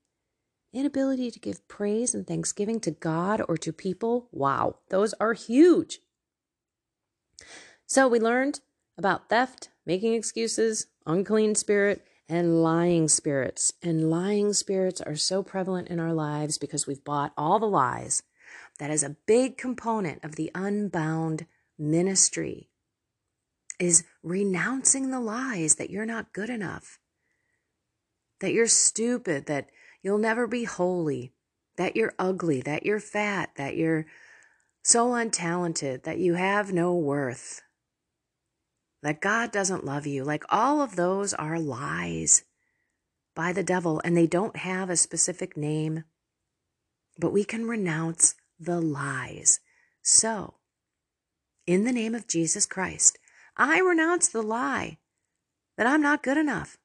inability 0.73 1.32
to 1.32 1.40
give 1.40 1.66
praise 1.66 2.14
and 2.14 2.25
thanksgiving 2.25 2.78
to 2.80 2.92
God 2.92 3.42
or 3.49 3.56
to 3.56 3.73
people. 3.73 4.28
Wow, 4.30 4.76
those 4.90 5.12
are 5.14 5.32
huge. 5.32 5.99
So 7.85 8.06
we 8.06 8.20
learned 8.20 8.61
about 8.99 9.28
theft, 9.28 9.71
making 9.87 10.12
excuses, 10.14 10.88
unclean 11.07 11.55
spirit, 11.55 12.05
and 12.28 12.62
lying 12.62 13.09
spirits. 13.09 13.73
And 13.83 14.11
lying 14.11 14.52
spirits 14.52 15.00
are 15.00 15.17
so 15.17 15.43
prevalent 15.43 15.88
in 15.88 15.99
our 15.99 16.12
lives 16.12 16.59
because 16.59 16.87
we've 16.87 17.05
bought 17.05 17.33
all 17.37 17.59
the 17.59 17.67
lies. 17.67 18.23
That 18.78 18.90
is 18.90 19.02
a 19.02 19.17
big 19.26 19.57
component 19.57 20.23
of 20.25 20.37
the 20.37 20.50
unbound 20.55 21.47
ministry 21.78 22.69
is 23.78 24.05
renouncing 24.23 25.11
the 25.11 25.21
lies 25.21 25.76
that 25.76 25.90
you're 25.90 26.07
not 26.07 26.33
good 26.33 26.50
enough, 26.50 26.99
that 28.40 28.52
you're 28.52 28.67
stupid, 28.67 29.47
that 29.47 29.69
you'll 30.02 30.19
never 30.19 30.47
be 30.47 30.64
holy, 30.64 31.33
that 31.76 31.95
you're 31.95 32.14
ugly, 32.19 32.61
that 32.61 32.85
you're 32.85 33.00
fat, 33.00 33.50
that 33.57 33.76
you're 33.76 34.07
so 34.83 35.11
untalented, 35.11 36.02
that 36.02 36.19
you 36.19 36.35
have 36.35 36.73
no 36.73 36.95
worth, 36.95 37.62
that 39.02 39.21
God 39.21 39.52
doesn't 39.52 39.85
love 39.85 40.07
you. 40.07 40.25
Like 40.25 40.45
all 40.49 40.81
of 40.81 40.97
those 40.97 41.35
are 41.35 41.59
lies 41.59 42.45
by 43.35 43.52
the 43.52 43.62
devil, 43.62 44.00
and 44.05 44.17
they 44.17 44.26
don't 44.26 44.57
have 44.57 44.90
a 44.90 44.97
specific 44.97 45.57
name, 45.57 46.02
but 47.19 47.33
we 47.33 47.45
can 47.45 47.69
renounce 47.69 48.35
the 48.59 48.81
lies. 48.81 49.61
So, 50.02 50.55
in 51.64 51.85
the 51.85 51.93
name 51.93 52.17
of 52.17 52.26
Jesus 52.26 52.67
Christ, 52.67 53.19
I 53.57 53.78
renounce 53.78 54.28
the 54.28 54.43
lie 54.43 54.99
that 55.76 55.87
I'm 55.87 56.02
not 56.02 56.25
good 56.25 56.37
enough, 56.37 56.78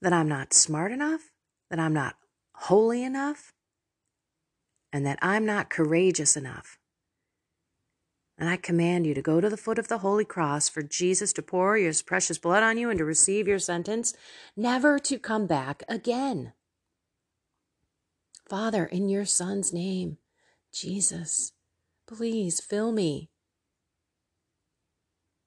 that 0.00 0.12
I'm 0.12 0.28
not 0.28 0.54
smart 0.54 0.90
enough, 0.90 1.30
that 1.68 1.78
I'm 1.78 1.92
not 1.92 2.16
holy 2.54 3.04
enough, 3.04 3.52
and 4.90 5.04
that 5.04 5.18
I'm 5.20 5.44
not 5.44 5.68
courageous 5.68 6.36
enough. 6.36 6.77
And 8.38 8.48
I 8.48 8.56
command 8.56 9.04
you 9.04 9.14
to 9.14 9.22
go 9.22 9.40
to 9.40 9.50
the 9.50 9.56
foot 9.56 9.80
of 9.80 9.88
the 9.88 9.98
holy 9.98 10.24
cross 10.24 10.68
for 10.68 10.80
Jesus 10.80 11.32
to 11.32 11.42
pour 11.42 11.76
his 11.76 12.02
precious 12.02 12.38
blood 12.38 12.62
on 12.62 12.78
you 12.78 12.88
and 12.88 12.98
to 12.98 13.04
receive 13.04 13.48
your 13.48 13.58
sentence, 13.58 14.14
never 14.56 15.00
to 15.00 15.18
come 15.18 15.48
back 15.48 15.82
again. 15.88 16.52
Father, 18.48 18.86
in 18.86 19.08
your 19.08 19.24
Son's 19.24 19.72
name, 19.72 20.18
Jesus, 20.72 21.52
please 22.06 22.60
fill 22.60 22.92
me 22.92 23.30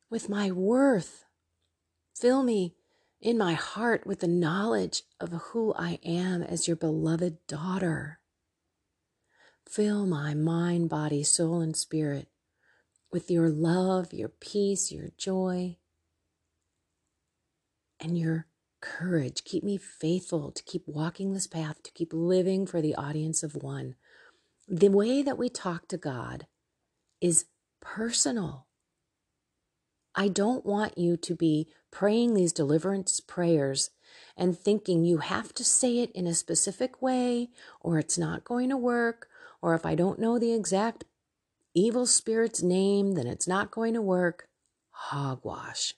with 0.09 0.27
my 0.27 0.51
worth. 0.51 1.23
Fill 2.13 2.43
me 2.43 2.75
in 3.21 3.37
my 3.37 3.53
heart 3.53 4.05
with 4.05 4.19
the 4.19 4.27
knowledge 4.27 5.03
of 5.19 5.31
who 5.31 5.73
I 5.75 5.97
am 6.03 6.43
as 6.43 6.67
your 6.67 6.75
beloved 6.75 7.37
daughter. 7.47 8.19
Fill 9.65 10.05
my 10.05 10.33
mind, 10.33 10.89
body, 10.89 11.23
soul, 11.23 11.61
and 11.61 11.75
spirit 11.75 12.27
with 13.11 13.29
your 13.29 13.49
love, 13.49 14.13
your 14.13 14.29
peace, 14.29 14.91
your 14.91 15.09
joy, 15.17 15.77
and 17.99 18.17
your 18.17 18.47
courage. 18.81 19.43
Keep 19.43 19.63
me 19.63 19.77
faithful 19.77 20.51
to 20.51 20.63
keep 20.63 20.83
walking 20.87 21.33
this 21.33 21.47
path, 21.47 21.83
to 21.83 21.91
keep 21.91 22.11
living 22.13 22.65
for 22.65 22.81
the 22.81 22.95
audience 22.95 23.43
of 23.43 23.55
one. 23.55 23.95
The 24.67 24.89
way 24.89 25.21
that 25.21 25.37
we 25.37 25.49
talk 25.49 25.87
to 25.89 25.97
God 25.97 26.47
is 27.19 27.45
personal. 27.81 28.67
I 30.15 30.27
don't 30.27 30.65
want 30.65 30.97
you 30.97 31.15
to 31.17 31.35
be 31.35 31.67
praying 31.91 32.33
these 32.33 32.51
deliverance 32.51 33.19
prayers 33.19 33.91
and 34.35 34.57
thinking 34.57 35.05
you 35.05 35.17
have 35.17 35.53
to 35.53 35.63
say 35.63 35.99
it 35.99 36.11
in 36.11 36.27
a 36.27 36.33
specific 36.33 37.01
way 37.01 37.49
or 37.79 37.97
it's 37.97 38.17
not 38.17 38.43
going 38.43 38.69
to 38.69 38.77
work 38.77 39.27
or 39.61 39.73
if 39.73 39.85
I 39.85 39.95
don't 39.95 40.19
know 40.19 40.37
the 40.37 40.53
exact 40.53 41.05
evil 41.73 42.05
spirit's 42.05 42.61
name, 42.61 43.13
then 43.13 43.27
it's 43.27 43.47
not 43.47 43.71
going 43.71 43.93
to 43.93 44.01
work. 44.01 44.47
Hogwash. 44.91 45.93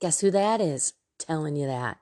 Guess 0.00 0.20
who 0.20 0.30
that 0.30 0.60
is 0.60 0.94
telling 1.18 1.56
you 1.56 1.66
that? 1.66 1.98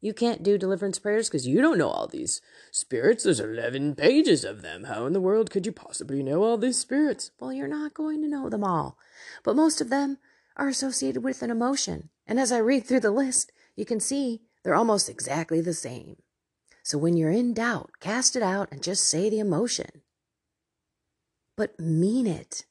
You 0.00 0.12
can't 0.12 0.42
do 0.42 0.58
deliverance 0.58 0.98
prayers 0.98 1.28
because 1.28 1.48
you 1.48 1.60
don't 1.60 1.78
know 1.78 1.88
all 1.88 2.06
these 2.06 2.40
spirits. 2.70 3.24
There's 3.24 3.40
11 3.40 3.96
pages 3.96 4.44
of 4.44 4.62
them. 4.62 4.84
How 4.84 5.06
in 5.06 5.14
the 5.14 5.20
world 5.20 5.50
could 5.50 5.66
you 5.66 5.72
possibly 5.72 6.22
know 6.22 6.42
all 6.44 6.58
these 6.58 6.78
spirits? 6.78 7.30
Well, 7.40 7.52
you're 7.52 7.66
not 7.66 7.94
going 7.94 8.22
to 8.22 8.28
know 8.28 8.48
them 8.48 8.62
all. 8.62 8.98
But 9.42 9.56
most 9.56 9.80
of 9.80 9.88
them 9.88 10.18
are 10.56 10.68
associated 10.68 11.24
with 11.24 11.42
an 11.42 11.50
emotion. 11.50 12.10
And 12.26 12.38
as 12.38 12.52
I 12.52 12.58
read 12.58 12.84
through 12.84 13.00
the 13.00 13.10
list, 13.10 13.52
you 13.74 13.84
can 13.84 13.98
see 13.98 14.42
they're 14.62 14.74
almost 14.74 15.08
exactly 15.08 15.60
the 15.60 15.74
same. 15.74 16.16
So 16.82 16.98
when 16.98 17.16
you're 17.16 17.30
in 17.30 17.54
doubt, 17.54 17.90
cast 17.98 18.36
it 18.36 18.42
out 18.42 18.68
and 18.70 18.82
just 18.82 19.08
say 19.08 19.28
the 19.28 19.40
emotion. 19.40 20.02
But 21.56 21.80
mean 21.80 22.26
it. 22.26 22.64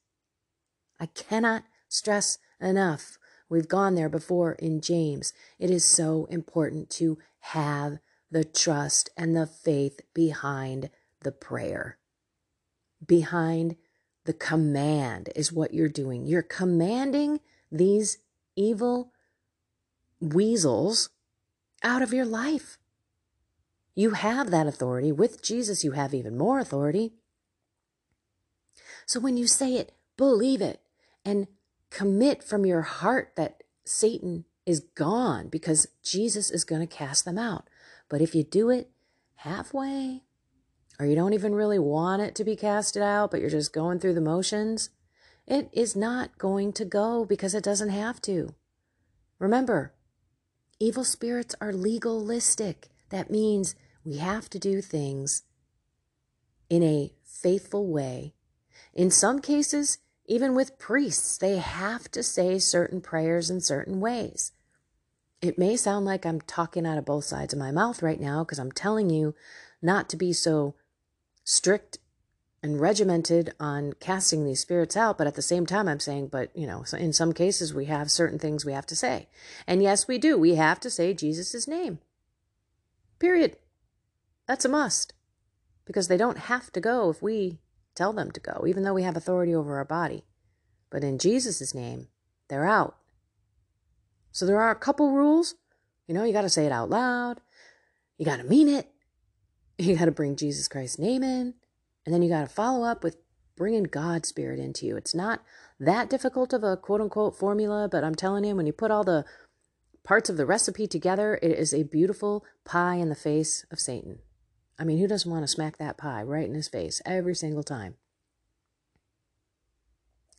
I 0.99 1.07
cannot 1.07 1.63
stress 1.89 2.37
enough 2.61 3.17
We've 3.47 3.67
gone 3.67 3.95
there 3.95 4.09
before 4.09 4.53
in 4.53 4.81
James. 4.81 5.33
It 5.59 5.69
is 5.69 5.85
so 5.85 6.25
important 6.31 6.89
to 6.91 7.19
have 7.39 7.99
the 8.31 8.43
trust 8.43 9.09
and 9.15 9.35
the 9.35 9.45
faith 9.45 10.01
behind 10.13 10.89
the 11.21 11.31
prayer. 11.31 11.97
Behind 13.05 13.75
the 14.25 14.33
command 14.33 15.29
is 15.35 15.53
what 15.53 15.73
you're 15.73 15.87
doing. 15.87 16.25
You're 16.25 16.41
commanding 16.41 17.39
these 17.71 18.17
evil 18.55 19.11
weasels 20.19 21.09
out 21.83 22.01
of 22.01 22.13
your 22.13 22.25
life. 22.25 22.79
You 23.93 24.11
have 24.11 24.49
that 24.49 24.65
authority. 24.65 25.11
With 25.11 25.43
Jesus, 25.43 25.83
you 25.83 25.91
have 25.91 26.15
even 26.15 26.35
more 26.35 26.59
authority. 26.59 27.13
So 29.05 29.19
when 29.19 29.37
you 29.37 29.47
say 29.47 29.75
it, 29.75 29.93
believe 30.17 30.61
it 30.61 30.81
and 31.23 31.47
commit 31.89 32.43
from 32.43 32.65
your 32.65 32.81
heart 32.81 33.33
that 33.35 33.63
Satan 33.83 34.45
is 34.65 34.79
gone 34.79 35.47
because 35.47 35.87
Jesus 36.03 36.49
is 36.49 36.63
going 36.63 36.81
to 36.81 36.95
cast 36.95 37.25
them 37.25 37.37
out. 37.37 37.69
But 38.09 38.21
if 38.21 38.33
you 38.35 38.43
do 38.43 38.69
it 38.69 38.89
halfway, 39.35 40.23
or 40.99 41.05
you 41.05 41.15
don't 41.15 41.33
even 41.33 41.53
really 41.53 41.79
want 41.79 42.21
it 42.21 42.35
to 42.35 42.43
be 42.43 42.55
casted 42.55 43.01
out, 43.01 43.31
but 43.31 43.41
you're 43.41 43.49
just 43.49 43.73
going 43.73 43.99
through 43.99 44.13
the 44.13 44.21
motions, 44.21 44.89
it 45.45 45.69
is 45.73 45.95
not 45.95 46.37
going 46.37 46.73
to 46.73 46.85
go 46.85 47.25
because 47.25 47.53
it 47.53 47.63
doesn't 47.63 47.89
have 47.89 48.21
to. 48.21 48.55
Remember, 49.37 49.93
evil 50.79 51.03
spirits 51.03 51.55
are 51.59 51.73
legalistic. 51.73 52.89
That 53.09 53.29
means 53.29 53.75
we 54.03 54.17
have 54.17 54.49
to 54.51 54.59
do 54.59 54.81
things 54.81 55.43
in 56.69 56.81
a 56.81 57.13
faithful 57.23 57.87
way. 57.87 58.34
In 58.93 59.11
some 59.11 59.39
cases, 59.39 59.97
even 60.25 60.55
with 60.55 60.79
priests, 60.79 61.37
they 61.37 61.57
have 61.57 62.09
to 62.11 62.23
say 62.23 62.59
certain 62.59 63.01
prayers 63.01 63.49
in 63.49 63.61
certain 63.61 63.99
ways. 63.99 64.51
It 65.41 65.59
may 65.59 65.75
sound 65.75 66.05
like 66.05 66.25
I'm 66.25 66.41
talking 66.41 66.85
out 66.85 66.97
of 66.97 67.05
both 67.05 67.25
sides 67.25 67.53
of 67.53 67.59
my 67.59 67.71
mouth 67.71 68.01
right 68.01 68.19
now 68.19 68.43
because 68.43 68.57
I'm 68.57 68.71
telling 68.71 69.09
you 69.09 69.35
not 69.81 70.09
to 70.09 70.17
be 70.17 70.33
so 70.33 70.75
strict 71.43 71.99
and 72.63 72.81
regimented 72.81 73.53
on 73.59 73.93
casting 73.99 74.43
these 74.43 74.59
spirits 74.59 74.97
out, 74.97 75.19
but 75.19 75.27
at 75.27 75.35
the 75.35 75.41
same 75.43 75.67
time, 75.67 75.87
I'm 75.87 75.99
saying, 75.99 76.29
but 76.29 76.49
you 76.55 76.65
know, 76.65 76.83
in 76.97 77.13
some 77.13 77.31
cases, 77.31 77.75
we 77.75 77.85
have 77.85 78.09
certain 78.09 78.39
things 78.39 78.65
we 78.65 78.73
have 78.73 78.87
to 78.87 78.95
say. 78.95 79.27
And 79.67 79.83
yes, 79.83 80.07
we 80.07 80.17
do. 80.17 80.35
We 80.35 80.55
have 80.55 80.79
to 80.79 80.89
say 80.89 81.13
Jesus' 81.13 81.67
name. 81.67 81.99
Period. 83.19 83.57
That's 84.47 84.65
a 84.65 84.69
must 84.69 85.13
because 85.85 86.07
they 86.07 86.17
don't 86.17 86.39
have 86.39 86.71
to 86.71 86.81
go 86.81 87.11
if 87.11 87.21
we 87.21 87.59
tell 87.95 88.13
them 88.13 88.31
to 88.31 88.39
go, 88.39 88.65
even 88.67 88.83
though 88.83 88.93
we 88.93 89.03
have 89.03 89.17
authority 89.17 89.55
over 89.55 89.77
our 89.77 89.85
body. 89.85 90.23
But 90.89 91.03
in 91.03 91.17
Jesus' 91.17 91.73
name, 91.73 92.07
they're 92.47 92.67
out. 92.67 92.97
So 94.31 94.45
there 94.45 94.61
are 94.61 94.71
a 94.71 94.75
couple 94.75 95.11
rules. 95.11 95.55
You 96.07 96.13
know, 96.13 96.23
you 96.23 96.33
got 96.33 96.41
to 96.41 96.49
say 96.49 96.65
it 96.65 96.71
out 96.71 96.89
loud. 96.89 97.41
You 98.17 98.25
got 98.25 98.37
to 98.37 98.43
mean 98.43 98.67
it. 98.67 98.89
You 99.77 99.97
got 99.97 100.05
to 100.05 100.11
bring 100.11 100.37
Jesus 100.37 100.69
Christ's 100.69 100.99
name 100.99 101.21
in. 101.21 101.53
And 102.05 102.15
then 102.15 102.21
you 102.21 102.29
got 102.29 102.47
to 102.47 102.53
follow 102.53 102.85
up 102.85 103.03
with 103.03 103.17
bringing 103.57 103.83
God's 103.83 104.29
Spirit 104.29 104.57
into 104.57 104.85
you. 104.85 104.95
It's 104.95 105.13
not 105.13 105.41
that 105.81 106.09
difficult 106.09 106.53
of 106.53 106.63
a 106.63 106.77
quote 106.77 107.01
unquote 107.01 107.37
formula, 107.37 107.89
but 107.91 108.01
I'm 108.01 108.15
telling 108.15 108.45
you, 108.45 108.55
when 108.55 108.65
you 108.65 108.71
put 108.71 108.89
all 108.89 109.03
the 109.03 109.25
parts 110.03 110.29
of 110.29 110.37
the 110.37 110.45
recipe 110.45 110.87
together, 110.87 111.39
it 111.41 111.51
is 111.51 111.73
a 111.73 111.83
beautiful 111.83 112.45
pie 112.63 112.95
in 112.95 113.09
the 113.09 113.15
face 113.15 113.65
of 113.69 113.79
Satan. 113.79 114.19
I 114.77 114.83
mean, 114.83 114.99
who 114.99 115.07
doesn't 115.07 115.29
want 115.29 115.43
to 115.43 115.47
smack 115.47 115.77
that 115.77 115.97
pie 115.97 116.21
right 116.23 116.47
in 116.47 116.53
his 116.53 116.67
face 116.67 117.01
every 117.05 117.35
single 117.35 117.63
time? 117.63 117.95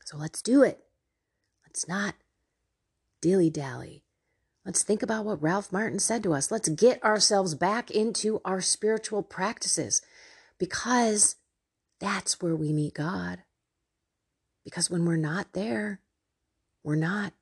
So 0.04 0.16
let's 0.16 0.42
do 0.42 0.62
it. 0.62 0.84
Let's 1.66 1.88
not 1.88 2.14
dilly 3.20 3.50
dally. 3.50 4.04
Let's 4.64 4.82
think 4.82 5.02
about 5.02 5.24
what 5.24 5.42
Ralph 5.42 5.72
Martin 5.72 5.98
said 5.98 6.22
to 6.24 6.34
us. 6.34 6.50
Let's 6.50 6.68
get 6.68 7.02
ourselves 7.02 7.54
back 7.54 7.90
into 7.90 8.40
our 8.44 8.60
spiritual 8.60 9.22
practices 9.22 10.02
because 10.58 11.36
that's 12.00 12.40
where 12.42 12.56
we 12.56 12.72
meet 12.72 12.94
God. 12.94 13.42
Because 14.64 14.90
when 14.90 15.04
we're 15.04 15.16
not 15.16 15.52
there, 15.52 16.00
we're 16.82 16.96
not 16.96 17.32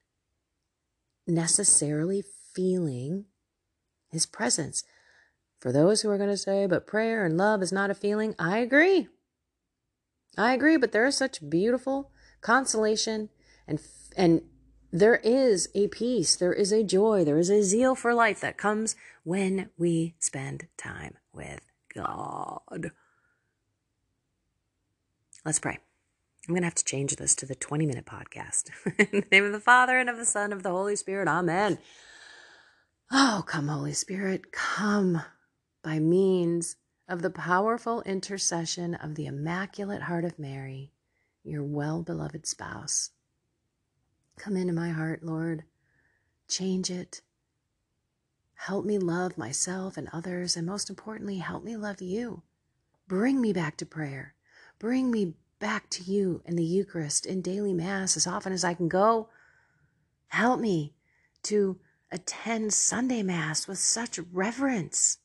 necessarily 1.27 2.23
feeling 2.55 3.25
his 4.11 4.27
presence. 4.27 4.85
For 5.65 5.73
those 5.73 6.03
who 6.03 6.11
are 6.11 6.19
going 6.19 6.29
to 6.29 6.37
say, 6.37 6.67
but 6.67 6.87
prayer 6.87 7.25
and 7.25 7.39
love 7.39 7.63
is 7.63 7.73
not 7.73 7.89
a 7.89 7.95
feeling, 7.95 8.35
I 8.39 8.59
agree. 8.59 9.09
I 10.37 10.53
agree, 10.53 10.77
but 10.77 10.93
there 10.93 11.07
is 11.07 11.17
such 11.17 11.49
beautiful 11.49 12.11
consolation 12.43 13.31
and 13.67 13.81
and 14.15 14.43
there 14.93 15.17
is 15.25 15.71
a 15.75 15.89
peace, 15.89 16.37
there 16.37 16.53
is 16.53 16.71
a 16.71 16.85
joy, 16.85 17.25
there 17.25 17.39
is 17.39 17.49
a 17.49 17.63
zeal 17.63 17.95
for 17.95 18.13
life 18.13 18.43
that 18.43 18.59
comes 18.59 18.95
when 19.23 19.71
we 19.79 20.17
spend 20.19 20.67
time 20.77 21.15
with 21.33 21.61
God. 21.95 22.91
Let's 25.47 25.61
pray. 25.61 25.79
I'm 26.47 26.53
going 26.53 26.61
to 26.61 26.67
have 26.67 26.75
to 26.75 26.85
change 26.85 27.17
this 27.17 27.35
to 27.37 27.47
the 27.47 27.55
20 27.55 27.87
minute 27.87 28.05
podcast. 28.05 28.69
In 28.99 29.23
the 29.23 29.27
name 29.33 29.45
of 29.47 29.53
the 29.53 29.61
Father 29.61 29.99
and 29.99 30.11
of 30.11 30.19
the 30.19 30.27
Son 30.27 30.45
and 30.45 30.53
of 30.53 30.63
the 30.63 30.69
Holy 30.69 30.95
Spirit. 30.95 31.27
Amen. 31.27 31.79
Oh, 33.11 33.43
come, 33.47 33.69
Holy 33.69 33.95
Spirit, 33.95 34.53
come 34.53 35.23
by 35.85 36.01
means 36.01 36.77
of 37.07 37.23
the 37.23 37.31
powerful 37.31 38.03
intercession 38.03 38.95
of 38.95 39.15
the 39.15 39.27
Immaculate 39.27 40.03
Heart 40.03 40.25
of 40.25 40.39
Mary, 40.39 40.91
your 41.45 41.63
well 41.63 42.03
beloved 42.03 42.47
spouse. 42.47 43.11
Come 44.39 44.57
into 44.57 44.73
my 44.73 44.89
heart, 44.91 45.23
Lord. 45.23 45.65
Change 46.49 46.91
it. 46.91 47.21
Help 48.55 48.87
me 48.87 48.99
love 48.99 49.37
myself 49.37 49.97
and 49.99 50.09
others, 50.13 50.57
and 50.57 50.67
most 50.67 50.89
importantly, 50.89 51.39
help 51.39 51.63
me 51.63 51.77
love 51.77 52.01
you. 52.01 52.43
Bring 53.07 53.41
me 53.41 53.53
back 53.53 53.77
to 53.77 53.87
prayer. 53.87 54.35
Bring 54.79 55.11
me 55.11 55.35
back 55.59 55.91
to 55.91 56.03
you 56.03 56.43
in 56.47 56.57
the 56.57 56.65
Eucharist, 56.65 57.27
in 57.27 57.43
daily 57.43 57.75
Mass, 57.75 58.17
as 58.17 58.27
often 58.27 58.53
as 58.53 58.65
I 58.65 58.73
can 58.73 58.89
go. 58.89 59.29
Help 60.29 60.61
me 60.61 60.95
to 61.45 61.79
attend 62.11 62.73
Sunday 62.73 63.23
Mass 63.23 63.69
with 63.69 63.79
such 63.79 64.19
reverence. 64.33 65.19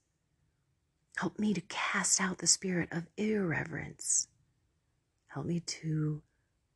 Help 1.20 1.38
me 1.38 1.54
to 1.54 1.60
cast 1.68 2.22
out 2.22 2.38
the 2.38 2.48
spirit 2.48 2.88
of 2.94 3.06
irreverence. 3.18 4.30
Help 5.28 5.46
me 5.46 5.60
to 5.60 6.22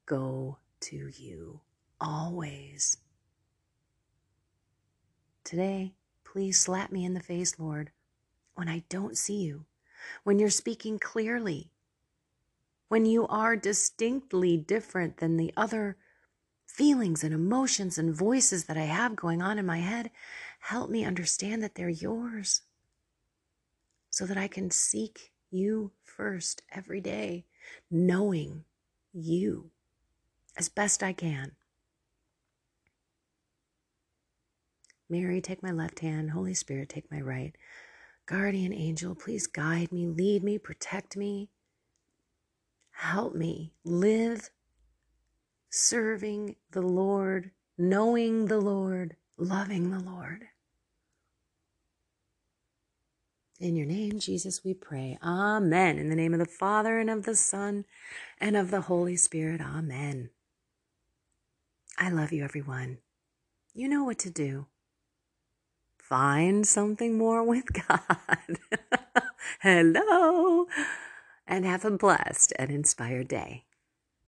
go 0.06 0.58
to 0.82 1.10
you 1.15 1.62
always. 2.01 2.97
Today, 5.45 5.93
please 6.25 6.60
slap 6.60 6.91
me 6.91 7.06
in 7.06 7.13
the 7.13 7.21
face, 7.21 7.58
Lord, 7.58 7.91
when 8.56 8.67
I 8.67 8.84
don't 8.89 9.17
see 9.17 9.38
you, 9.38 9.63
when 10.25 10.39
you're 10.39 10.49
speaking 10.49 10.99
clearly, 10.99 11.71
when 12.89 13.06
you 13.06 13.25
are 13.27 13.56
distinctly 13.56 14.58
different 14.58 15.19
than 15.19 15.38
the 15.38 15.53
other 15.56 15.95
feelings 16.67 17.23
and 17.23 17.34
emotions 17.34 17.97
and 17.97 18.13
voices 18.13 18.65
that 18.65 18.75
I 18.75 18.82
have 18.82 19.15
going 19.15 19.41
on 19.41 19.58
in 19.58 19.65
my 19.65 19.79
head. 19.79 20.12
Help 20.60 20.89
me 20.89 21.06
understand 21.06 21.63
that 21.63 21.75
they're 21.75 21.88
yours 21.88 22.63
so 24.13 24.28
that 24.28 24.38
I 24.38 24.47
can 24.47 24.69
seek 24.69 25.32
you 25.49 25.91
first 26.04 26.62
every 26.71 27.02
day, 27.02 27.45
knowing 27.89 28.63
you 29.12 29.71
as 30.56 30.69
best 30.69 31.02
I 31.02 31.13
can. 31.13 31.54
Mary, 35.10 35.41
take 35.41 35.63
my 35.63 35.71
left 35.71 36.02
hand. 36.02 36.30
Holy 36.30 36.54
Spirit, 36.54 36.89
take 36.89 37.10
my 37.10 37.21
right. 37.21 37.56
Guardian 38.28 38.71
angel, 38.71 39.15
please 39.15 39.47
guide 39.47 39.91
me, 39.91 40.06
lead 40.06 40.43
me, 40.43 40.60
protect 40.60 41.17
me. 41.17 41.49
Help 42.91 43.34
me 43.34 43.73
live 43.84 44.52
serving 45.71 46.56
the 46.69 46.84
Lord, 46.84 47.49
knowing 47.80 48.45
the 48.45 48.62
Lord, 48.62 49.15
loving 49.38 49.89
the 49.89 49.99
Lord. 49.99 50.45
In 53.63 53.78
your 53.78 53.86
name, 53.88 54.19
Jesus, 54.19 54.62
we 54.65 54.73
pray. 54.73 55.17
Amen. 55.23 55.97
In 55.97 56.10
the 56.10 56.17
name 56.17 56.34
of 56.34 56.39
the 56.41 56.45
Father 56.45 56.99
and 56.99 57.10
of 57.10 57.23
the 57.23 57.34
Son 57.34 57.86
and 58.38 58.58
of 58.58 58.71
the 58.71 58.82
Holy 58.82 59.15
Spirit. 59.15 59.62
Amen. 59.62 60.32
I 61.97 62.10
love 62.10 62.34
you, 62.34 62.43
everyone. 62.43 62.97
You 63.73 63.88
know 63.88 64.04
what 64.04 64.19
to 64.19 64.30
do 64.30 64.65
find 65.97 66.67
something 66.67 67.17
more 67.17 67.41
with 67.47 67.71
God. 67.88 68.58
Hello. 69.62 70.67
And 71.47 71.63
have 71.63 71.86
a 71.86 71.91
blessed 71.91 72.52
and 72.60 72.69
inspired 72.69 73.30
day. 73.30 73.63